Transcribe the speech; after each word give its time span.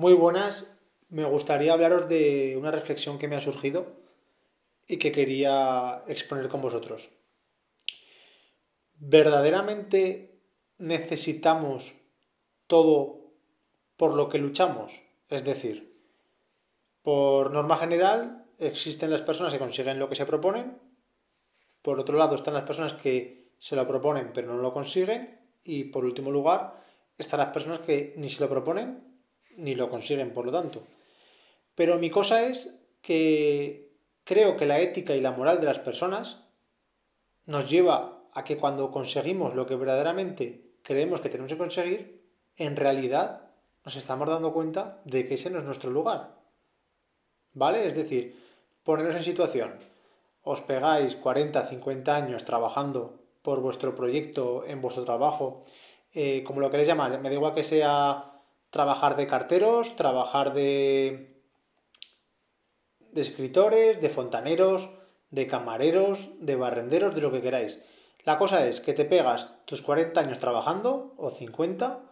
Muy 0.00 0.14
buenas, 0.14 0.74
me 1.10 1.26
gustaría 1.26 1.74
hablaros 1.74 2.08
de 2.08 2.56
una 2.56 2.70
reflexión 2.70 3.18
que 3.18 3.28
me 3.28 3.36
ha 3.36 3.40
surgido 3.42 3.84
y 4.88 4.96
que 4.96 5.12
quería 5.12 6.04
exponer 6.08 6.48
con 6.48 6.62
vosotros. 6.62 7.10
¿Verdaderamente 8.94 10.40
necesitamos 10.78 11.96
todo 12.66 13.34
por 13.98 14.14
lo 14.14 14.30
que 14.30 14.38
luchamos? 14.38 15.02
Es 15.28 15.44
decir, 15.44 15.94
por 17.02 17.50
norma 17.50 17.76
general 17.76 18.46
existen 18.56 19.10
las 19.10 19.20
personas 19.20 19.52
que 19.52 19.58
consiguen 19.58 19.98
lo 19.98 20.08
que 20.08 20.16
se 20.16 20.24
proponen, 20.24 20.80
por 21.82 22.00
otro 22.00 22.16
lado 22.16 22.36
están 22.36 22.54
las 22.54 22.64
personas 22.64 22.94
que 22.94 23.50
se 23.58 23.76
lo 23.76 23.86
proponen 23.86 24.30
pero 24.32 24.46
no 24.48 24.62
lo 24.62 24.72
consiguen 24.72 25.38
y 25.62 25.84
por 25.84 26.06
último 26.06 26.30
lugar 26.30 26.82
están 27.18 27.40
las 27.40 27.50
personas 27.50 27.80
que 27.80 28.14
ni 28.16 28.30
se 28.30 28.40
lo 28.40 28.48
proponen 28.48 29.09
ni 29.56 29.74
lo 29.74 29.90
consiguen, 29.90 30.32
por 30.32 30.46
lo 30.46 30.52
tanto. 30.52 30.82
Pero 31.74 31.98
mi 31.98 32.10
cosa 32.10 32.44
es 32.46 32.80
que 33.02 33.90
creo 34.24 34.56
que 34.56 34.66
la 34.66 34.80
ética 34.80 35.14
y 35.14 35.20
la 35.20 35.32
moral 35.32 35.60
de 35.60 35.66
las 35.66 35.78
personas 35.78 36.38
nos 37.46 37.68
lleva 37.68 38.22
a 38.32 38.44
que 38.44 38.58
cuando 38.58 38.90
conseguimos 38.90 39.54
lo 39.54 39.66
que 39.66 39.76
verdaderamente 39.76 40.70
creemos 40.82 41.20
que 41.20 41.28
tenemos 41.28 41.52
que 41.52 41.58
conseguir, 41.58 42.22
en 42.56 42.76
realidad 42.76 43.50
nos 43.84 43.96
estamos 43.96 44.28
dando 44.28 44.52
cuenta 44.52 45.00
de 45.04 45.26
que 45.26 45.34
ese 45.34 45.50
no 45.50 45.58
es 45.58 45.64
nuestro 45.64 45.90
lugar. 45.90 46.36
¿Vale? 47.52 47.86
Es 47.86 47.96
decir, 47.96 48.36
poneros 48.84 49.16
en 49.16 49.24
situación. 49.24 49.78
Os 50.42 50.60
pegáis 50.60 51.16
40, 51.16 51.66
50 51.66 52.16
años 52.16 52.44
trabajando 52.44 53.20
por 53.42 53.60
vuestro 53.60 53.94
proyecto, 53.94 54.64
en 54.66 54.80
vuestro 54.80 55.04
trabajo, 55.04 55.62
eh, 56.12 56.42
como 56.44 56.60
lo 56.60 56.70
queréis 56.70 56.88
llamar. 56.88 57.20
Me 57.20 57.28
da 57.28 57.34
igual 57.34 57.54
que 57.54 57.64
sea 57.64 58.29
trabajar 58.70 59.16
de 59.16 59.26
carteros, 59.26 59.96
trabajar 59.96 60.54
de, 60.54 61.42
de 63.12 63.20
escritores, 63.20 64.00
de 64.00 64.08
fontaneros, 64.08 64.90
de 65.30 65.46
camareros, 65.46 66.30
de 66.40 66.56
barrenderos, 66.56 67.14
de 67.14 67.20
lo 67.20 67.32
que 67.32 67.42
queráis. 67.42 67.82
La 68.24 68.38
cosa 68.38 68.66
es 68.66 68.80
que 68.80 68.92
te 68.92 69.04
pegas 69.04 69.48
tus 69.64 69.82
40 69.82 70.20
años 70.20 70.38
trabajando, 70.38 71.14
o 71.16 71.30
50, 71.30 72.02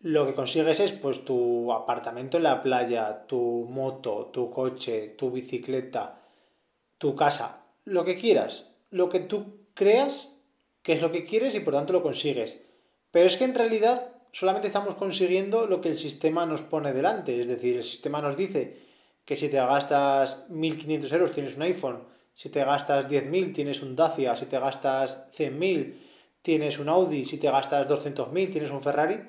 lo 0.00 0.26
que 0.26 0.34
consigues 0.34 0.80
es 0.80 0.92
pues 0.92 1.24
tu 1.24 1.72
apartamento 1.72 2.36
en 2.36 2.42
la 2.42 2.62
playa, 2.62 3.26
tu 3.26 3.66
moto, 3.70 4.26
tu 4.26 4.50
coche, 4.50 5.08
tu 5.16 5.30
bicicleta, 5.30 6.20
tu 6.98 7.16
casa, 7.16 7.64
lo 7.84 8.04
que 8.04 8.16
quieras, 8.16 8.70
lo 8.90 9.08
que 9.08 9.20
tú 9.20 9.66
creas 9.74 10.34
que 10.82 10.92
es 10.92 11.00
lo 11.00 11.10
que 11.10 11.24
quieres 11.24 11.54
y 11.54 11.60
por 11.60 11.72
tanto 11.72 11.94
lo 11.94 12.02
consigues. 12.02 12.58
Pero 13.10 13.26
es 13.26 13.36
que 13.36 13.44
en 13.44 13.54
realidad 13.54 14.13
solamente 14.34 14.66
estamos 14.66 14.96
consiguiendo 14.96 15.66
lo 15.66 15.80
que 15.80 15.90
el 15.90 15.96
sistema 15.96 16.44
nos 16.44 16.60
pone 16.60 16.92
delante. 16.92 17.40
Es 17.40 17.46
decir, 17.46 17.76
el 17.76 17.84
sistema 17.84 18.20
nos 18.20 18.36
dice 18.36 18.76
que 19.24 19.36
si 19.36 19.48
te 19.48 19.56
gastas 19.56 20.48
1.500 20.50 21.12
euros 21.12 21.32
tienes 21.32 21.56
un 21.56 21.62
iPhone, 21.62 22.02
si 22.34 22.48
te 22.50 22.64
gastas 22.64 23.06
10.000 23.06 23.54
tienes 23.54 23.80
un 23.80 23.94
Dacia, 23.94 24.36
si 24.36 24.46
te 24.46 24.58
gastas 24.58 25.30
100.000 25.38 25.94
tienes 26.42 26.80
un 26.80 26.88
Audi, 26.88 27.24
si 27.24 27.38
te 27.38 27.48
gastas 27.48 27.88
200.000 27.88 28.50
tienes 28.50 28.72
un 28.72 28.82
Ferrari, 28.82 29.20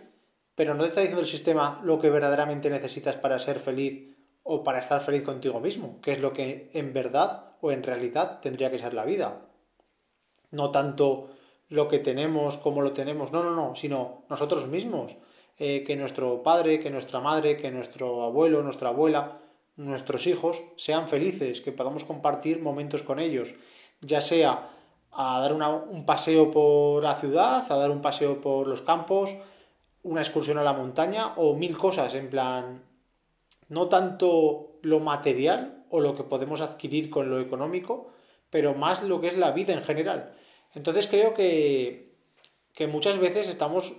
pero 0.56 0.74
no 0.74 0.82
te 0.82 0.88
está 0.88 1.02
diciendo 1.02 1.22
el 1.22 1.28
sistema 1.28 1.80
lo 1.84 2.00
que 2.00 2.10
verdaderamente 2.10 2.72
necesitas 2.72 3.16
para 3.18 3.38
ser 3.38 3.60
feliz 3.60 4.16
o 4.42 4.64
para 4.64 4.80
estar 4.80 5.02
feliz 5.02 5.24
contigo 5.24 5.60
mismo, 5.60 6.02
que 6.02 6.14
es 6.14 6.20
lo 6.20 6.34
que 6.34 6.72
en 6.74 6.94
verdad 6.94 7.52
o 7.62 7.72
en 7.72 7.84
realidad 7.84 8.40
tendría 8.42 8.72
que 8.72 8.80
ser 8.80 8.96
la 8.96 9.06
vida. 9.06 9.46
No 10.50 10.72
tanto 10.72 11.30
lo 11.76 11.88
que 11.88 12.00
tenemos, 12.00 12.58
cómo 12.58 12.82
lo 12.82 12.94
tenemos, 12.94 13.32
no, 13.32 13.44
no, 13.44 13.52
no, 13.52 13.76
sino 13.76 14.24
nosotros 14.30 14.68
mismos. 14.68 15.16
Eh, 15.58 15.86
que 15.86 15.96
nuestro 15.96 16.44
padre, 16.44 16.82
que 16.82 16.90
nuestra 16.90 17.22
madre, 17.22 17.56
que 17.56 17.72
nuestro 17.72 18.24
abuelo, 18.24 18.62
nuestra 18.62 18.90
abuela, 18.90 19.40
nuestros 19.78 20.28
hijos 20.28 20.62
sean 20.76 21.08
felices, 21.08 21.62
que 21.62 21.72
podamos 21.72 22.04
compartir 22.04 22.62
momentos 22.62 23.04
con 23.04 23.20
ellos, 23.20 23.56
ya 24.02 24.20
sea 24.20 24.72
a 25.12 25.40
dar 25.40 25.54
un 25.54 26.06
paseo 26.06 26.52
por 26.52 27.02
la 27.04 27.16
ciudad, 27.16 27.72
a 27.72 27.76
dar 27.78 27.90
un 27.90 28.02
paseo 28.02 28.42
por 28.42 28.68
los 28.68 28.82
campos, 28.82 29.34
una 30.04 30.22
excursión 30.22 30.58
a 30.58 30.64
la 30.64 30.74
montaña 30.74 31.34
o 31.38 31.56
mil 31.56 31.78
cosas, 31.78 32.16
en 32.16 32.30
plan, 32.30 32.84
no 33.70 33.88
tanto 33.88 34.78
lo 34.82 35.00
material 35.00 35.86
o 35.90 36.02
lo 36.02 36.16
que 36.16 36.24
podemos 36.24 36.60
adquirir 36.60 37.10
con 37.10 37.30
lo 37.30 37.40
económico, 37.40 38.12
pero 38.50 38.74
más 38.74 39.04
lo 39.04 39.22
que 39.22 39.30
es 39.30 39.38
la 39.38 39.52
vida 39.52 39.74
en 39.74 39.84
general. 39.84 40.36
Entonces 40.76 41.08
creo 41.08 41.34
que, 41.34 42.14
que 42.74 42.88
muchas 42.88 43.18
veces 43.18 43.48
estamos 43.48 43.94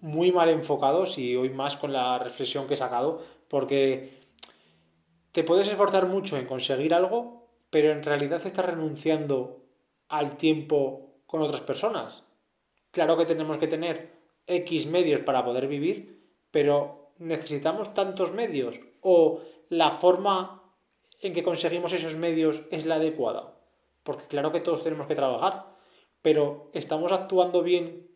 muy 0.00 0.32
mal 0.32 0.48
enfocados 0.48 1.16
y 1.18 1.36
hoy 1.36 1.50
más 1.50 1.76
con 1.76 1.92
la 1.92 2.18
reflexión 2.18 2.66
que 2.66 2.74
he 2.74 2.76
sacado, 2.76 3.22
porque 3.48 4.18
te 5.30 5.44
puedes 5.44 5.68
esforzar 5.68 6.06
mucho 6.06 6.36
en 6.36 6.46
conseguir 6.46 6.94
algo, 6.94 7.48
pero 7.70 7.92
en 7.92 8.02
realidad 8.02 8.44
estás 8.44 8.66
renunciando 8.66 9.62
al 10.08 10.36
tiempo 10.36 11.12
con 11.26 11.40
otras 11.40 11.62
personas. 11.62 12.24
Claro 12.90 13.16
que 13.16 13.26
tenemos 13.26 13.58
que 13.58 13.68
tener 13.68 14.12
X 14.46 14.86
medios 14.86 15.20
para 15.20 15.44
poder 15.44 15.68
vivir, 15.68 16.22
pero 16.50 17.12
necesitamos 17.18 17.94
tantos 17.94 18.32
medios 18.32 18.80
o 19.00 19.40
la 19.68 19.92
forma 19.92 20.62
en 21.20 21.32
que 21.32 21.42
conseguimos 21.42 21.92
esos 21.92 22.16
medios 22.16 22.62
es 22.70 22.84
la 22.84 22.96
adecuada. 22.96 23.54
Porque 24.02 24.26
claro 24.26 24.50
que 24.52 24.60
todos 24.60 24.82
tenemos 24.82 25.06
que 25.06 25.14
trabajar, 25.14 25.71
pero 26.22 26.70
¿estamos 26.72 27.12
actuando 27.12 27.62
bien 27.62 28.08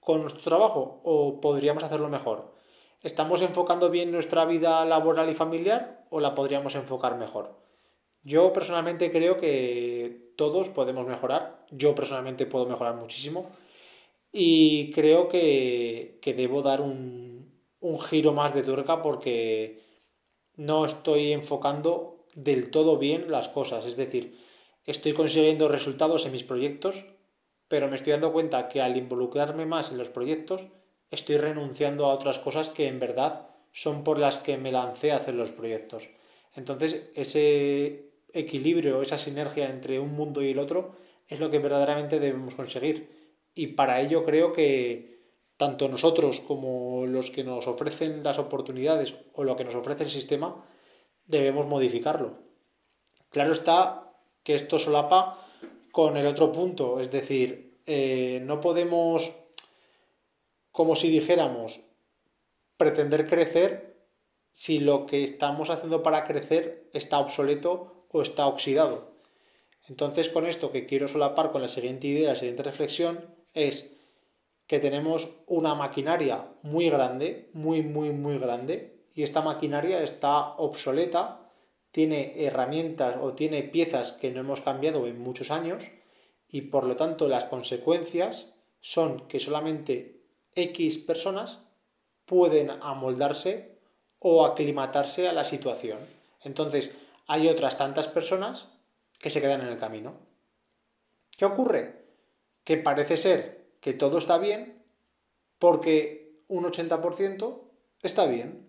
con 0.00 0.22
nuestro 0.22 0.42
trabajo 0.42 1.00
o 1.04 1.40
podríamos 1.40 1.82
hacerlo 1.82 2.08
mejor? 2.08 2.54
¿Estamos 3.02 3.42
enfocando 3.42 3.90
bien 3.90 4.12
nuestra 4.12 4.44
vida 4.44 4.84
laboral 4.84 5.28
y 5.28 5.34
familiar 5.34 6.06
o 6.10 6.20
la 6.20 6.34
podríamos 6.34 6.74
enfocar 6.76 7.18
mejor? 7.18 7.60
Yo 8.22 8.52
personalmente 8.52 9.10
creo 9.10 9.40
que 9.40 10.32
todos 10.36 10.68
podemos 10.68 11.06
mejorar. 11.06 11.66
Yo 11.70 11.94
personalmente 11.94 12.46
puedo 12.46 12.66
mejorar 12.66 12.94
muchísimo. 12.94 13.50
Y 14.30 14.92
creo 14.92 15.28
que, 15.28 16.20
debo 16.24 16.62
dar 16.62 16.80
un, 16.80 17.52
un 17.80 18.00
giro 18.00 18.32
más 18.32 18.54
de 18.54 18.62
tuerca 18.62 19.02
porque 19.02 19.82
no 20.56 20.86
estoy 20.86 21.32
enfocando 21.32 22.24
del 22.34 22.70
todo 22.70 22.98
bien 22.98 23.30
las 23.30 23.48
cosas. 23.48 23.84
Es 23.84 23.96
decir, 23.96 24.38
estoy 24.86 25.12
consiguiendo 25.12 25.68
resultados 25.68 26.24
en 26.24 26.32
mis 26.32 26.44
proyectos, 26.44 27.04
pero 27.72 27.88
me 27.88 27.96
estoy 27.96 28.12
dando 28.12 28.34
cuenta 28.34 28.68
que 28.68 28.82
al 28.82 28.98
involucrarme 28.98 29.64
más 29.64 29.90
en 29.92 29.96
los 29.96 30.10
proyectos, 30.10 30.68
estoy 31.10 31.38
renunciando 31.38 32.04
a 32.04 32.12
otras 32.12 32.38
cosas 32.38 32.68
que 32.68 32.86
en 32.86 32.98
verdad 32.98 33.48
son 33.72 34.04
por 34.04 34.18
las 34.18 34.36
que 34.36 34.58
me 34.58 34.70
lancé 34.70 35.10
a 35.10 35.16
hacer 35.16 35.32
los 35.32 35.52
proyectos. 35.52 36.10
Entonces, 36.54 37.08
ese 37.14 38.10
equilibrio, 38.34 39.00
esa 39.00 39.16
sinergia 39.16 39.70
entre 39.70 39.98
un 39.98 40.12
mundo 40.12 40.42
y 40.42 40.50
el 40.50 40.58
otro 40.58 40.96
es 41.26 41.40
lo 41.40 41.50
que 41.50 41.60
verdaderamente 41.60 42.20
debemos 42.20 42.56
conseguir. 42.56 43.08
Y 43.54 43.68
para 43.68 44.02
ello 44.02 44.22
creo 44.26 44.52
que 44.52 45.22
tanto 45.56 45.88
nosotros 45.88 46.40
como 46.40 47.06
los 47.06 47.30
que 47.30 47.42
nos 47.42 47.66
ofrecen 47.68 48.22
las 48.22 48.38
oportunidades 48.38 49.14
o 49.32 49.44
lo 49.44 49.56
que 49.56 49.64
nos 49.64 49.76
ofrece 49.76 50.04
el 50.04 50.10
sistema, 50.10 50.62
debemos 51.24 51.66
modificarlo. 51.66 52.36
Claro 53.30 53.52
está 53.52 54.12
que 54.42 54.56
esto 54.56 54.78
solapa 54.78 55.41
con 55.92 56.16
el 56.16 56.26
otro 56.26 56.50
punto, 56.50 56.98
es 57.00 57.10
decir, 57.10 57.78
eh, 57.86 58.40
no 58.44 58.60
podemos, 58.60 59.30
como 60.72 60.96
si 60.96 61.10
dijéramos, 61.10 61.80
pretender 62.78 63.28
crecer 63.28 63.92
si 64.52 64.80
lo 64.80 65.06
que 65.06 65.22
estamos 65.22 65.70
haciendo 65.70 66.02
para 66.02 66.24
crecer 66.24 66.88
está 66.92 67.18
obsoleto 67.18 68.06
o 68.10 68.22
está 68.22 68.46
oxidado. 68.46 69.12
Entonces, 69.88 70.28
con 70.30 70.46
esto 70.46 70.72
que 70.72 70.86
quiero 70.86 71.08
solapar 71.08 71.52
con 71.52 71.60
la 71.60 71.68
siguiente 71.68 72.06
idea, 72.06 72.30
la 72.30 72.36
siguiente 72.36 72.62
reflexión, 72.62 73.34
es 73.52 73.90
que 74.66 74.78
tenemos 74.78 75.42
una 75.46 75.74
maquinaria 75.74 76.48
muy 76.62 76.88
grande, 76.88 77.50
muy, 77.52 77.82
muy, 77.82 78.10
muy 78.10 78.38
grande, 78.38 79.04
y 79.14 79.22
esta 79.22 79.42
maquinaria 79.42 80.02
está 80.02 80.54
obsoleta 80.54 81.41
tiene 81.92 82.44
herramientas 82.44 83.16
o 83.20 83.34
tiene 83.34 83.62
piezas 83.62 84.12
que 84.12 84.30
no 84.30 84.40
hemos 84.40 84.62
cambiado 84.62 85.06
en 85.06 85.20
muchos 85.20 85.50
años 85.50 85.84
y 86.48 86.62
por 86.62 86.84
lo 86.84 86.96
tanto 86.96 87.28
las 87.28 87.44
consecuencias 87.44 88.48
son 88.80 89.28
que 89.28 89.38
solamente 89.38 90.20
X 90.54 90.98
personas 90.98 91.60
pueden 92.26 92.70
amoldarse 92.70 93.78
o 94.18 94.44
aclimatarse 94.44 95.28
a 95.28 95.32
la 95.32 95.44
situación. 95.44 95.98
Entonces 96.42 96.90
hay 97.26 97.48
otras 97.48 97.76
tantas 97.76 98.08
personas 98.08 98.68
que 99.18 99.30
se 99.30 99.40
quedan 99.40 99.60
en 99.60 99.68
el 99.68 99.78
camino. 99.78 100.14
¿Qué 101.36 101.44
ocurre? 101.44 102.04
Que 102.64 102.76
parece 102.78 103.16
ser 103.16 103.66
que 103.80 103.92
todo 103.92 104.18
está 104.18 104.38
bien 104.38 104.82
porque 105.58 106.42
un 106.48 106.64
80% 106.64 107.60
está 108.02 108.26
bien. 108.26 108.68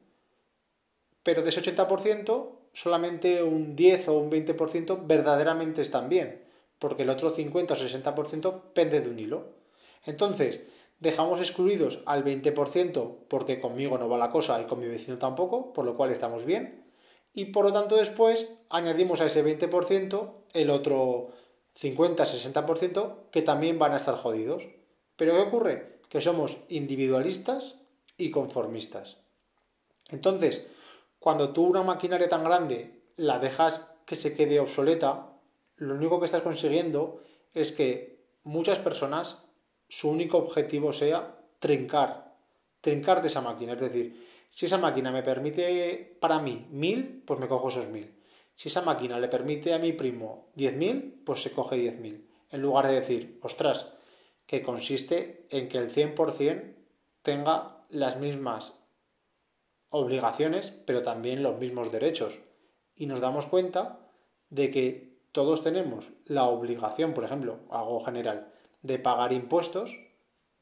Pero 1.23 1.41
de 1.41 1.49
ese 1.49 1.61
80% 1.61 2.62
solamente 2.73 3.43
un 3.43 3.75
10 3.75 4.07
o 4.09 4.17
un 4.17 4.31
20% 4.31 5.05
verdaderamente 5.05 5.81
están 5.81 6.09
bien, 6.09 6.43
porque 6.79 7.03
el 7.03 7.09
otro 7.09 7.29
50 7.29 7.73
o 7.73 7.77
60% 7.77 8.73
pende 8.73 9.01
de 9.01 9.09
un 9.09 9.19
hilo. 9.19 9.45
Entonces, 10.05 10.61
dejamos 10.99 11.39
excluidos 11.39 12.01
al 12.05 12.25
20% 12.25 13.27
porque 13.27 13.59
conmigo 13.59 13.97
no 13.97 14.09
va 14.09 14.17
la 14.17 14.31
cosa 14.31 14.59
y 14.61 14.65
con 14.65 14.79
mi 14.79 14.87
vecino 14.87 15.17
tampoco, 15.17 15.73
por 15.73 15.85
lo 15.85 15.95
cual 15.95 16.11
estamos 16.11 16.45
bien. 16.45 16.83
Y 17.33 17.45
por 17.45 17.65
lo 17.65 17.73
tanto 17.73 17.95
después 17.95 18.47
añadimos 18.69 19.21
a 19.21 19.25
ese 19.25 19.43
20% 19.43 20.31
el 20.53 20.69
otro 20.69 21.31
50-60% 21.79 23.29
que 23.31 23.41
también 23.41 23.79
van 23.79 23.93
a 23.93 23.97
estar 23.97 24.15
jodidos. 24.17 24.67
Pero 25.15 25.33
¿qué 25.33 25.41
ocurre? 25.41 25.99
Que 26.09 26.21
somos 26.21 26.57
individualistas 26.69 27.77
y 28.17 28.31
conformistas. 28.31 29.17
Entonces, 30.09 30.65
cuando 31.23 31.53
tú 31.53 31.63
una 31.63 31.83
maquinaria 31.83 32.27
tan 32.27 32.43
grande 32.43 32.99
la 33.15 33.39
dejas 33.39 33.87
que 34.05 34.17
se 34.17 34.35
quede 34.35 34.59
obsoleta, 34.59 35.29
lo 35.77 35.95
único 35.95 36.19
que 36.19 36.25
estás 36.25 36.41
consiguiendo 36.41 37.23
es 37.53 37.71
que 37.71 38.19
muchas 38.43 38.79
personas 38.79 39.37
su 39.87 40.09
único 40.09 40.37
objetivo 40.37 40.91
sea 40.91 41.39
trincar, 41.59 42.35
trincar 42.81 43.21
de 43.21 43.29
esa 43.29 43.39
máquina. 43.39 43.71
Es 43.71 43.79
decir, 43.79 44.27
si 44.49 44.65
esa 44.65 44.77
máquina 44.77 45.13
me 45.13 45.23
permite 45.23 46.17
para 46.19 46.39
mí 46.39 46.67
mil, 46.71 47.23
pues 47.25 47.39
me 47.39 47.47
cojo 47.47 47.69
esos 47.69 47.87
mil. 47.87 48.13
Si 48.53 48.67
esa 48.67 48.81
máquina 48.81 49.17
le 49.17 49.29
permite 49.29 49.73
a 49.73 49.79
mi 49.79 49.93
primo 49.93 50.49
diez 50.55 50.75
mil, 50.75 51.21
pues 51.25 51.41
se 51.41 51.53
coge 51.53 51.77
diez 51.77 51.97
mil. 52.01 52.27
En 52.51 52.61
lugar 52.61 52.87
de 52.87 52.95
decir, 52.95 53.39
ostras, 53.41 53.87
que 54.45 54.61
consiste 54.61 55.47
en 55.51 55.69
que 55.69 55.77
el 55.77 55.89
100% 55.89 56.73
tenga 57.21 57.85
las 57.87 58.19
mismas 58.19 58.73
obligaciones, 59.93 60.73
pero 60.87 61.03
también 61.03 61.43
los 61.43 61.59
mismos 61.59 61.91
derechos. 61.91 62.39
Y 62.95 63.05
nos 63.05 63.21
damos 63.21 63.45
cuenta 63.45 63.99
de 64.49 64.71
que 64.71 65.19
todos 65.31 65.61
tenemos 65.61 66.09
la 66.25 66.45
obligación, 66.45 67.13
por 67.13 67.23
ejemplo, 67.23 67.59
algo 67.69 68.03
general, 68.03 68.51
de 68.81 68.97
pagar 68.97 69.33
impuestos, 69.33 69.99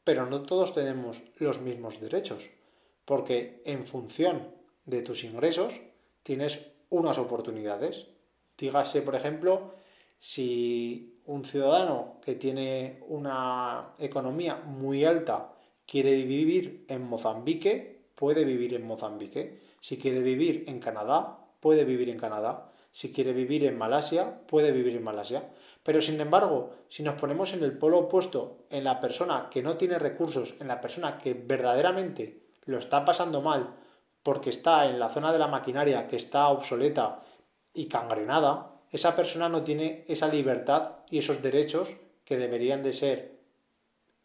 pero 0.04 0.25
no 0.25 0.42
todos 0.42 0.74
tenemos 0.74 1.24
los 1.38 1.62
mismos 1.62 2.01
derechos, 2.01 2.50
porque 3.06 3.62
en 3.66 3.86
función 3.86 4.54
de 4.86 5.01
tus 5.01 5.24
ingresos 5.24 5.80
tienes 6.24 6.60
unas 6.89 7.18
oportunidades. 7.18 8.07
Dígase, 8.57 9.01
por 9.01 9.16
ejemplo, 9.16 9.72
si 10.19 11.22
un 11.25 11.45
ciudadano 11.45 12.19
que 12.22 12.36
tiene 12.36 13.00
una 13.07 13.94
economía 13.98 14.57
muy 14.57 15.06
alta 15.06 15.54
quiere 15.86 16.16
vivir 16.25 16.86
en 16.89 17.07
Mozambique, 17.07 18.00
puede 18.21 18.45
vivir 18.45 18.75
en 18.75 18.85
Mozambique. 18.85 19.57
Si 19.79 19.97
quiere 19.97 20.21
vivir 20.21 20.65
en 20.68 20.79
Canadá, 20.79 21.39
puede 21.59 21.85
vivir 21.85 22.07
en 22.07 22.19
Canadá. 22.19 22.71
Si 22.91 23.12
quiere 23.12 23.33
vivir 23.33 23.65
en 23.65 23.79
Malasia, 23.79 24.41
puede 24.45 24.71
vivir 24.71 24.95
en 24.95 25.03
Malasia. 25.03 25.50
Pero 25.81 26.01
sin 26.01 26.21
embargo, 26.21 26.69
si 26.88 27.01
nos 27.01 27.15
ponemos 27.19 27.51
en 27.53 27.63
el 27.63 27.75
polo 27.79 27.97
opuesto, 27.97 28.59
en 28.69 28.83
la 28.83 29.01
persona 29.01 29.50
que 29.50 29.63
no 29.63 29.75
tiene 29.75 29.97
recursos, 29.97 30.53
en 30.59 30.68
la 30.68 30.79
persona 30.81 31.18
que 31.18 31.33
verdaderamente 31.33 32.44
lo 32.65 32.77
está 32.77 33.03
pasando 33.06 33.41
mal 33.41 33.73
porque 34.21 34.51
está 34.51 34.88
en 34.88 35.00
la 35.00 35.09
zona 35.09 35.33
de 35.33 35.39
la 35.39 35.47
maquinaria 35.47 36.07
que 36.07 36.18
está 36.18 36.50
obsoleta 36.50 37.23
y 37.73 37.88
cangrenada, 37.88 38.83
esa 38.91 39.15
persona 39.15 39.50
no 39.50 39.63
tiene 39.63 40.06
esa 40.07 40.27
libertad 40.27 40.97
y 41.09 41.18
esos 41.18 41.41
derechos 41.41 41.95
que 42.23 42.38
deberían 42.38 42.83
de 42.83 42.94
ser 42.94 43.39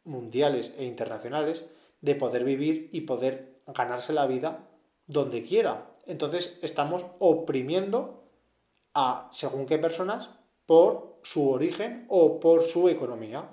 mundiales 0.04 0.74
e 0.76 0.84
internacionales 0.84 1.64
de 2.02 2.14
poder 2.14 2.44
vivir 2.44 2.90
y 2.92 3.00
poder 3.00 3.55
ganarse 3.66 4.12
la 4.12 4.26
vida 4.26 4.68
donde 5.06 5.44
quiera. 5.44 5.90
Entonces 6.06 6.58
estamos 6.62 7.04
oprimiendo 7.18 8.24
a 8.94 9.28
según 9.32 9.66
qué 9.66 9.78
personas 9.78 10.30
por 10.66 11.18
su 11.22 11.50
origen 11.50 12.06
o 12.08 12.40
por 12.40 12.62
su 12.62 12.88
economía, 12.88 13.50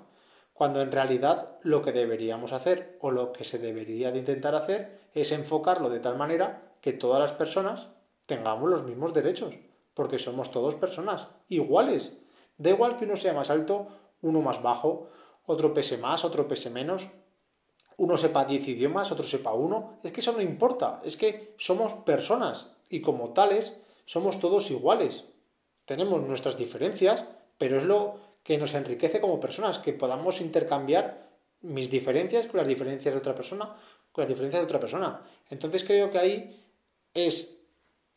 cuando 0.52 0.80
en 0.80 0.92
realidad 0.92 1.58
lo 1.62 1.82
que 1.82 1.92
deberíamos 1.92 2.52
hacer 2.52 2.96
o 3.00 3.10
lo 3.10 3.32
que 3.32 3.44
se 3.44 3.58
debería 3.58 4.12
de 4.12 4.20
intentar 4.20 4.54
hacer 4.54 5.00
es 5.12 5.32
enfocarlo 5.32 5.90
de 5.90 6.00
tal 6.00 6.16
manera 6.16 6.76
que 6.80 6.92
todas 6.92 7.20
las 7.20 7.32
personas 7.32 7.88
tengamos 8.26 8.70
los 8.70 8.84
mismos 8.84 9.12
derechos, 9.12 9.58
porque 9.94 10.18
somos 10.18 10.50
todos 10.50 10.76
personas 10.76 11.28
iguales. 11.48 12.16
Da 12.56 12.70
igual 12.70 12.96
que 12.96 13.04
uno 13.04 13.16
sea 13.16 13.34
más 13.34 13.50
alto, 13.50 13.88
uno 14.22 14.40
más 14.40 14.62
bajo, 14.62 15.08
otro 15.46 15.74
pese 15.74 15.98
más, 15.98 16.24
otro 16.24 16.46
pese 16.46 16.70
menos, 16.70 17.08
uno 17.96 18.16
sepa 18.16 18.44
10 18.44 18.68
idiomas, 18.68 19.12
otro 19.12 19.24
sepa 19.24 19.52
uno, 19.52 19.98
es 20.02 20.12
que 20.12 20.20
eso 20.20 20.32
no 20.32 20.40
importa, 20.40 21.00
es 21.04 21.16
que 21.16 21.54
somos 21.56 21.94
personas 21.94 22.70
y 22.88 23.00
como 23.00 23.30
tales 23.30 23.78
somos 24.04 24.40
todos 24.40 24.70
iguales. 24.70 25.24
Tenemos 25.84 26.22
nuestras 26.22 26.56
diferencias, 26.56 27.24
pero 27.58 27.78
es 27.78 27.84
lo 27.84 28.20
que 28.42 28.58
nos 28.58 28.74
enriquece 28.74 29.20
como 29.20 29.40
personas, 29.40 29.78
que 29.78 29.92
podamos 29.92 30.40
intercambiar 30.40 31.28
mis 31.62 31.90
diferencias 31.90 32.46
con 32.46 32.58
las 32.58 32.68
diferencias 32.68 33.14
de 33.14 33.18
otra 33.18 33.34
persona, 33.34 33.74
con 34.12 34.22
las 34.22 34.28
diferencias 34.28 34.60
de 34.60 34.66
otra 34.66 34.80
persona. 34.80 35.22
Entonces 35.50 35.84
creo 35.84 36.10
que 36.10 36.18
ahí 36.18 36.64
es 37.14 37.62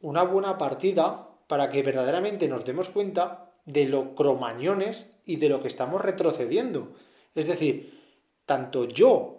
una 0.01 0.23
buena 0.23 0.57
partida 0.57 1.29
para 1.47 1.69
que 1.69 1.81
verdaderamente 1.83 2.47
nos 2.47 2.65
demos 2.65 2.89
cuenta 2.89 3.53
de 3.65 3.85
lo 3.85 4.15
cromañones 4.15 5.17
y 5.25 5.37
de 5.37 5.49
lo 5.49 5.61
que 5.61 5.67
estamos 5.67 6.01
retrocediendo. 6.01 6.93
Es 7.35 7.47
decir, 7.47 7.97
tanto 8.45 8.85
yo, 8.85 9.36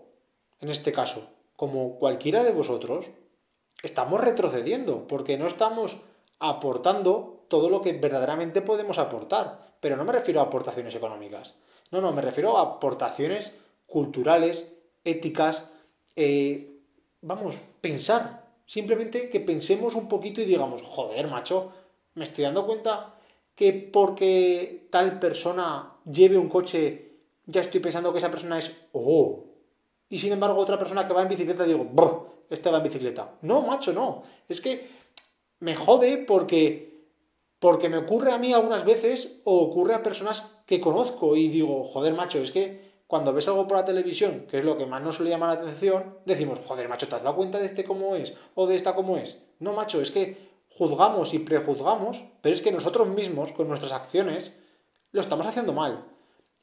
en 0.61 0.71
este 0.71 0.93
caso, 0.93 1.29
como 1.57 1.97
cualquiera 1.97 2.45
de 2.45 2.53
vosotros, 2.53 3.11
estamos 3.83 4.21
retrocediendo, 4.21 5.07
porque 5.07 5.39
no 5.39 5.47
estamos 5.47 5.99
aportando 6.39 7.45
todo 7.49 7.71
lo 7.71 7.83
que 7.83 7.93
verdaderamente 7.93 8.63
podemos 8.63 8.99
aportar. 8.99 9.67
Pero 9.81 9.97
no 9.97 10.05
me 10.05 10.13
refiero 10.13 10.41
a 10.41 10.45
aportaciones 10.45 10.95
económicas. 10.95 11.55
No, 11.91 12.01
no, 12.01 12.13
me 12.13 12.23
refiero 12.23 12.59
a 12.59 12.63
aportaciones 12.63 13.53
culturales, 13.87 14.73
éticas. 15.05 15.71
Eh, 16.17 16.81
vamos, 17.23 17.59
pensar. 17.81 18.45
Simplemente 18.67 19.31
que 19.31 19.41
pensemos 19.41 19.95
un 19.95 20.09
poquito 20.09 20.41
y 20.41 20.45
digamos, 20.45 20.83
joder, 20.83 21.27
macho, 21.29 21.73
me 22.15 22.25
estoy 22.25 22.45
dando 22.45 22.67
cuenta 22.67 23.15
que 23.55 23.73
porque 23.73 24.87
tal 24.91 25.19
persona 25.19 25.95
lleve 26.05 26.37
un 26.37 26.49
coche, 26.49 27.13
ya 27.47 27.63
estoy 27.63 27.81
pensando 27.81 28.13
que 28.13 28.19
esa 28.19 28.31
persona 28.31 28.59
es, 28.59 28.73
oh. 28.93 29.48
Y 30.09 30.19
sin 30.19 30.33
embargo, 30.33 30.61
otra 30.61 30.79
persona 30.79 31.07
que 31.07 31.15
va 31.15 31.23
en 31.23 31.29
bicicleta, 31.29 31.65
digo, 31.65 31.85
brr, 31.85 32.27
este 32.51 32.71
va 32.71 32.79
en 32.79 32.85
bicicleta. 32.85 33.35
No, 33.43 33.63
macho, 33.63 33.93
no. 33.93 34.23
Es 34.49 34.61
que 34.61 34.89
me 35.61 35.77
jode 35.77 36.19
porque 36.19 36.89
porque 37.59 37.89
me 37.89 37.97
ocurre 37.97 38.33
a 38.33 38.39
mí 38.39 38.53
algunas 38.53 38.85
veces 38.85 39.41
o 39.45 39.61
ocurre 39.61 39.95
a 39.95 40.03
personas 40.03 40.59
que 40.67 40.81
conozco 40.81 41.37
y 41.37 41.49
digo, 41.49 41.85
joder, 41.85 42.15
macho, 42.15 42.39
es 42.39 42.51
que 42.51 42.89
cuando 43.07 43.33
ves 43.33 43.49
algo 43.49 43.67
por 43.67 43.79
la 43.79 43.85
televisión, 43.85 44.47
que 44.49 44.59
es 44.59 44.65
lo 44.65 44.77
que 44.77 44.87
más 44.87 45.03
nos 45.03 45.17
suele 45.17 45.31
llamar 45.31 45.57
la 45.57 45.63
atención, 45.63 46.19
decimos, 46.25 46.61
joder, 46.65 46.89
macho, 46.89 47.09
¿te 47.09 47.17
has 47.17 47.23
dado 47.23 47.37
cuenta 47.37 47.59
de 47.59 47.67
este 47.67 47.85
cómo 47.85 48.15
es? 48.15 48.35
¿O 48.55 48.67
de 48.67 48.77
esta 48.77 48.95
cómo 48.95 49.17
es? 49.17 49.39
No, 49.59 49.73
macho, 49.73 50.01
es 50.01 50.11
que 50.11 50.37
juzgamos 50.69 51.35
y 51.35 51.41
prejuzgamos, 51.41 52.23
pero 52.43 52.55
es 52.55 52.61
que 52.61 52.71
nosotros 52.71 53.09
mismos, 53.09 53.53
con 53.53 53.67
nuestras 53.67 53.93
acciones, 53.93 54.53
lo 55.11 55.21
estamos 55.21 55.47
haciendo 55.47 55.73
mal. 55.73 56.05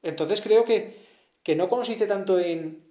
Entonces 0.04 0.40
creo 0.40 0.64
que, 0.64 1.04
que 1.44 1.56
no 1.56 1.68
consiste 1.68 2.06
tanto 2.06 2.40
en 2.40 2.85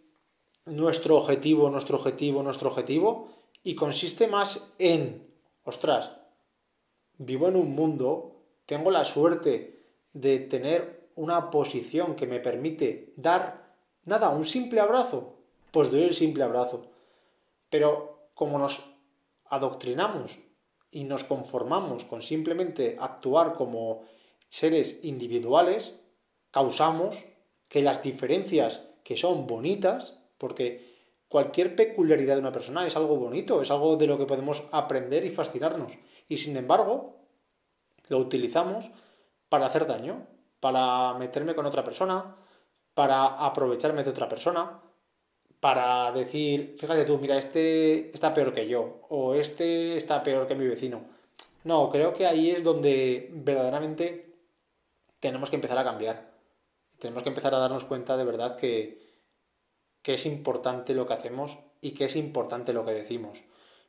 nuestro 0.66 1.16
objetivo, 1.16 1.70
nuestro 1.70 1.98
objetivo, 1.98 2.42
nuestro 2.42 2.70
objetivo, 2.70 3.28
y 3.62 3.74
consiste 3.74 4.26
más 4.26 4.72
en, 4.78 5.26
ostras, 5.64 6.10
vivo 7.18 7.48
en 7.48 7.56
un 7.56 7.74
mundo, 7.74 8.42
tengo 8.66 8.90
la 8.90 9.04
suerte 9.04 9.84
de 10.12 10.38
tener 10.38 11.10
una 11.16 11.50
posición 11.50 12.16
que 12.16 12.26
me 12.26 12.40
permite 12.40 13.12
dar, 13.16 13.74
nada, 14.04 14.30
un 14.30 14.44
simple 14.44 14.80
abrazo, 14.80 15.36
pues 15.70 15.90
doy 15.90 16.02
el 16.02 16.14
simple 16.14 16.44
abrazo. 16.44 16.90
Pero 17.70 18.28
como 18.34 18.58
nos 18.58 18.84
adoctrinamos 19.46 20.38
y 20.90 21.04
nos 21.04 21.24
conformamos 21.24 22.04
con 22.04 22.22
simplemente 22.22 22.96
actuar 23.00 23.54
como 23.54 24.04
seres 24.48 25.00
individuales, 25.02 25.94
causamos 26.50 27.24
que 27.68 27.82
las 27.82 28.02
diferencias 28.02 28.82
que 29.02 29.16
son 29.16 29.46
bonitas, 29.46 30.14
porque 30.38 30.94
cualquier 31.28 31.74
peculiaridad 31.74 32.34
de 32.34 32.40
una 32.40 32.52
persona 32.52 32.86
es 32.86 32.96
algo 32.96 33.16
bonito, 33.16 33.62
es 33.62 33.70
algo 33.70 33.96
de 33.96 34.06
lo 34.06 34.18
que 34.18 34.26
podemos 34.26 34.62
aprender 34.72 35.24
y 35.24 35.30
fascinarnos 35.30 35.92
y 36.28 36.36
sin 36.36 36.56
embargo 36.56 37.16
lo 38.08 38.18
utilizamos 38.18 38.90
para 39.48 39.66
hacer 39.66 39.86
daño, 39.86 40.26
para 40.60 41.14
meterme 41.14 41.54
con 41.54 41.66
otra 41.66 41.84
persona, 41.84 42.36
para 42.94 43.24
aprovecharme 43.24 44.04
de 44.04 44.10
otra 44.10 44.28
persona, 44.28 44.80
para 45.60 46.12
decir, 46.12 46.76
fíjate 46.78 47.04
tú, 47.04 47.18
mira, 47.18 47.38
este 47.38 48.10
está 48.14 48.34
peor 48.34 48.52
que 48.52 48.68
yo, 48.68 49.00
o 49.08 49.34
este 49.34 49.96
está 49.96 50.22
peor 50.22 50.46
que 50.46 50.54
mi 50.54 50.66
vecino. 50.66 51.02
No, 51.64 51.90
creo 51.90 52.12
que 52.12 52.26
ahí 52.26 52.50
es 52.50 52.62
donde 52.62 53.30
verdaderamente 53.32 54.34
tenemos 55.20 55.48
que 55.48 55.56
empezar 55.56 55.78
a 55.78 55.84
cambiar. 55.84 56.30
Tenemos 56.98 57.22
que 57.22 57.30
empezar 57.30 57.54
a 57.54 57.58
darnos 57.58 57.84
cuenta 57.84 58.16
de 58.16 58.24
verdad 58.24 58.56
que, 58.56 59.03
que 60.04 60.14
es 60.14 60.26
importante 60.26 60.94
lo 60.94 61.06
que 61.06 61.14
hacemos 61.14 61.58
y 61.80 61.92
que 61.92 62.04
es 62.04 62.14
importante 62.14 62.74
lo 62.74 62.84
que 62.84 62.92
decimos. 62.92 63.42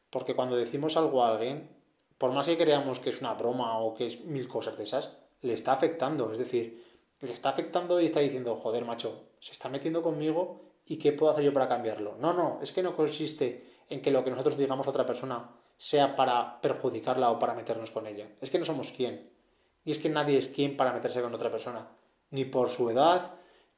Porque 0.10 0.34
cuando 0.34 0.56
decimos 0.56 0.96
algo 0.96 1.24
a 1.24 1.30
alguien, 1.30 1.70
por 2.18 2.32
más 2.32 2.46
que 2.46 2.58
creamos 2.58 3.02
que 3.02 3.10
es 3.10 3.20
una 3.20 3.34
broma 3.34 3.80
o 3.80 3.94
que 3.94 4.06
es 4.06 4.24
mil 4.24 4.48
cosas 4.48 4.78
de 4.78 4.86
esas, 4.86 5.12
le 5.42 5.54
está 5.54 5.74
afectando. 5.74 6.32
Es 6.32 6.38
decir, 6.38 6.84
le 7.20 7.34
está 7.34 7.50
afectando 7.50 8.00
y 8.00 8.06
está 8.06 8.22
diciendo, 8.22 8.56
joder, 8.56 8.86
macho, 8.86 9.26
se 9.42 9.52
está 9.52 9.68
metiendo 9.68 10.02
conmigo 10.02 10.62
y 10.86 10.96
qué 10.98 11.12
puedo 11.12 11.34
hacer 11.34 11.44
yo 11.44 11.54
para 11.54 11.68
cambiarlo. 11.68 12.16
No, 12.18 12.32
no, 12.32 12.60
es 12.62 12.72
que 12.72 12.82
no 12.82 12.96
consiste 12.96 13.66
en 13.90 14.02
que 14.02 14.12
lo 14.12 14.24
que 14.24 14.32
nosotros 14.32 14.58
digamos 14.58 14.88
a 14.88 14.92
otra 14.92 15.06
persona 15.06 15.52
sea 15.76 16.16
para 16.16 16.62
perjudicarla 16.62 17.30
o 17.30 17.40
para 17.40 17.56
meternos 17.56 17.92
con 17.92 18.08
ella. 18.08 18.30
Es 18.40 18.50
que 18.50 18.58
no 18.58 18.64
somos 18.64 18.94
quién. 18.94 19.30
Y 19.84 19.92
es 19.92 20.00
que 20.00 20.08
nadie 20.08 20.38
es 20.38 20.48
quien 20.48 20.78
para 20.78 20.94
meterse 20.94 21.22
con 21.22 21.34
otra 21.34 21.52
persona. 21.52 21.90
Ni 22.32 22.46
por 22.46 22.70
su 22.70 22.90
edad, 22.90 23.34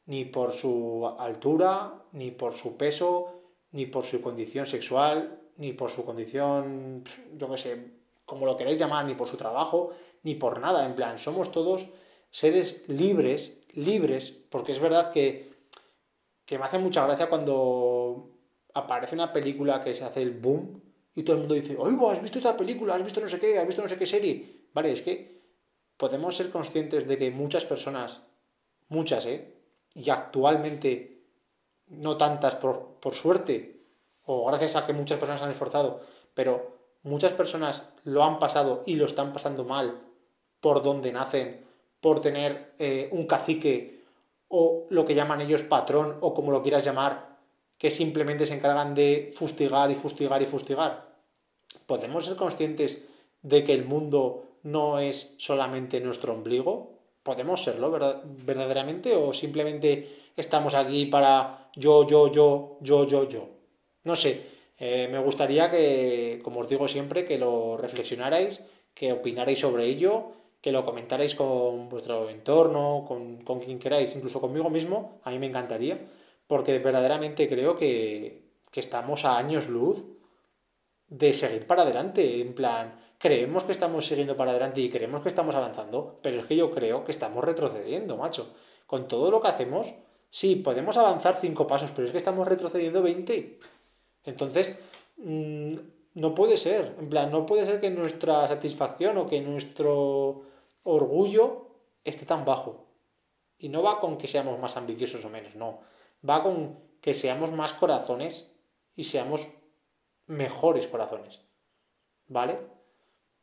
ni 0.08 0.26
por 0.26 0.54
su 0.54 1.08
altura, 1.20 2.04
ni 2.14 2.32
por 2.32 2.54
su 2.54 2.76
peso, 2.76 3.32
ni 3.72 3.86
por 3.86 4.04
su 4.04 4.22
condición 4.22 4.66
sexual, 4.66 5.40
ni 5.58 5.74
por 5.74 5.90
su 5.92 6.04
condición, 6.06 7.04
yo 7.38 7.50
qué 7.52 7.58
sé, 7.58 7.92
como 8.26 8.46
lo 8.46 8.58
queréis 8.58 8.80
llamar, 8.80 9.06
ni 9.06 9.16
por 9.16 9.28
su 9.28 9.38
trabajo, 9.38 9.92
ni 10.24 10.36
por 10.36 10.60
nada. 10.60 10.86
En 10.86 10.96
plan, 10.96 11.20
somos 11.20 11.52
todos 11.52 11.88
seres 12.32 12.84
libres, 12.88 13.58
libres, 13.74 14.32
porque 14.50 14.72
es 14.72 14.80
verdad 14.80 15.12
que, 15.12 15.52
que 16.46 16.58
me 16.58 16.66
hace 16.66 16.80
mucha 16.80 17.06
gracia 17.06 17.30
cuando 17.30 18.30
aparece 18.74 19.16
una 19.16 19.34
película 19.34 19.84
que 19.84 19.94
se 19.94 20.04
hace 20.04 20.22
el 20.22 20.32
boom 20.32 20.82
y 21.16 21.24
todo 21.24 21.36
el 21.36 21.40
mundo 21.42 21.56
dice, 21.56 21.76
oigo, 21.78 22.10
¿has 22.12 22.22
visto 22.22 22.38
esta 22.38 22.56
película? 22.56 22.96
¿Has 22.96 23.04
visto 23.04 23.20
no 23.20 23.28
sé 23.28 23.40
qué? 23.40 23.58
¿Has 23.58 23.66
visto 23.66 23.82
no 23.82 23.90
sé 23.90 23.98
qué 23.98 24.06
serie? 24.06 24.68
Vale, 24.74 24.92
es 24.92 25.02
que 25.02 25.42
podemos 25.98 26.38
ser 26.38 26.52
conscientes 26.52 27.08
de 27.08 27.18
que 27.18 27.32
muchas 27.32 27.66
personas, 27.66 28.22
muchas, 28.88 29.26
¿eh? 29.26 29.57
Y 29.98 30.10
actualmente, 30.12 31.24
no 31.88 32.18
tantas 32.18 32.56
por, 32.56 33.00
por 33.02 33.16
suerte, 33.16 33.82
o 34.26 34.46
gracias 34.46 34.76
a 34.76 34.86
que 34.86 34.94
muchas 34.94 35.20
personas 35.20 35.42
han 35.42 35.52
esforzado, 35.52 36.02
pero 36.34 36.78
muchas 37.02 37.34
personas 37.34 37.84
lo 38.04 38.24
han 38.24 38.38
pasado 38.38 38.84
y 38.86 38.96
lo 38.96 39.06
están 39.06 39.34
pasando 39.34 39.64
mal 39.64 40.00
por 40.60 40.84
donde 40.84 41.12
nacen, 41.12 41.66
por 42.02 42.22
tener 42.22 42.74
eh, 42.78 43.10
un 43.12 43.26
cacique 43.26 44.04
o 44.50 44.86
lo 44.90 45.06
que 45.06 45.16
llaman 45.16 45.42
ellos 45.42 45.64
patrón 45.64 46.18
o 46.22 46.34
como 46.34 46.52
lo 46.52 46.62
quieras 46.62 46.86
llamar, 46.86 47.38
que 47.78 47.90
simplemente 47.90 48.46
se 48.46 48.56
encargan 48.56 48.94
de 48.94 49.32
fustigar 49.34 49.90
y 49.92 49.96
fustigar 49.96 50.42
y 50.42 50.46
fustigar. 50.46 51.16
¿Podemos 51.86 52.26
ser 52.26 52.36
conscientes 52.36 53.04
de 53.42 53.64
que 53.64 53.74
el 53.74 53.86
mundo 53.86 54.46
no 54.64 55.00
es 55.00 55.34
solamente 55.38 56.02
nuestro 56.02 56.34
ombligo? 56.34 56.97
¿Podemos 57.28 57.62
serlo 57.62 57.92
verdaderamente 57.92 59.12
o 59.14 59.34
simplemente 59.34 60.32
estamos 60.38 60.74
aquí 60.76 61.08
para 61.08 61.68
yo, 61.76 62.08
yo, 62.08 62.32
yo, 62.32 62.78
yo, 62.80 63.06
yo, 63.06 63.28
yo? 63.28 63.44
No 64.06 64.16
sé, 64.16 64.32
eh, 64.80 65.10
me 65.12 65.20
gustaría 65.20 65.70
que, 65.70 66.40
como 66.42 66.62
os 66.62 66.70
digo 66.70 66.88
siempre, 66.88 67.26
que 67.26 67.38
lo 67.38 67.76
reflexionarais, 67.76 68.64
que 68.94 69.12
opinarais 69.12 69.60
sobre 69.60 69.84
ello, 69.92 70.32
que 70.62 70.72
lo 70.72 70.86
comentarais 70.86 71.36
con 71.36 71.90
vuestro 71.90 72.30
entorno, 72.30 73.04
con, 73.06 73.44
con 73.44 73.60
quien 73.60 73.78
queráis, 73.78 74.16
incluso 74.16 74.40
conmigo 74.40 74.70
mismo, 74.70 75.20
a 75.26 75.32
mí 75.32 75.38
me 75.38 75.48
encantaría, 75.48 76.00
porque 76.48 76.80
verdaderamente 76.80 77.50
creo 77.50 77.76
que, 77.76 78.42
que 78.72 78.80
estamos 78.80 79.26
a 79.26 79.38
años 79.38 79.68
luz 79.68 80.02
de 81.10 81.34
seguir 81.34 81.68
para 81.68 81.82
adelante, 81.82 82.40
en 82.40 82.56
plan, 82.56 82.96
creemos 83.18 83.64
que 83.64 83.72
estamos 83.72 84.06
siguiendo 84.06 84.38
para 84.38 84.52
adelante 84.52 84.82
y 84.82 84.90
creemos 84.90 85.22
que 85.22 85.30
estamos 85.30 85.56
avanzando, 85.56 86.20
pero 86.22 86.42
es 86.42 86.46
que 86.46 86.56
yo 86.56 86.72
creo 86.72 87.04
que 87.04 87.12
estamos 87.12 87.44
retrocediendo, 87.44 88.18
macho. 88.18 88.54
Con 88.86 89.08
todo 89.08 89.32
lo 89.32 89.42
que 89.42 89.48
hacemos, 89.50 89.94
sí, 90.30 90.56
podemos 90.56 90.98
avanzar 90.98 91.38
cinco 91.40 91.68
pasos, 91.68 91.92
pero 91.92 92.06
es 92.06 92.12
que 92.12 92.18
estamos 92.18 92.48
retrocediendo 92.48 93.02
20. 93.02 93.60
Entonces, 94.24 94.76
mm, 95.18 95.74
no 96.16 96.36
puede 96.36 96.58
ser, 96.58 96.96
en 97.00 97.10
plan, 97.10 97.32
no 97.32 97.46
puede 97.46 97.66
ser 97.66 97.82
que 97.82 97.90
nuestra 97.90 98.48
satisfacción 98.48 99.18
o 99.18 99.28
que 99.28 99.42
nuestro 99.42 100.44
orgullo 100.84 101.68
esté 102.04 102.26
tan 102.26 102.46
bajo. 102.46 102.88
Y 103.58 103.70
no 103.70 103.82
va 103.82 104.00
con 104.00 104.18
que 104.18 104.28
seamos 104.28 104.60
más 104.60 104.78
ambiciosos 104.78 105.26
o 105.26 105.30
menos, 105.30 105.56
no. 105.56 105.82
Va 106.28 106.44
con 106.44 106.80
que 107.02 107.14
seamos 107.14 107.52
más 107.52 107.74
corazones 107.74 108.52
y 108.96 109.06
seamos 109.06 109.48
mejores 110.28 110.88
corazones. 110.88 111.42
¿Vale? 112.28 112.77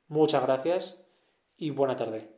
Muchas 0.09 0.43
gracias 0.43 0.97
y 1.57 1.71
buena 1.71 1.97
tarde. 1.97 2.34